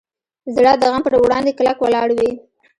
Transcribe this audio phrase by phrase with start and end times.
[0.55, 2.31] زړه د غم پر وړاندې کلک ولاړ وي.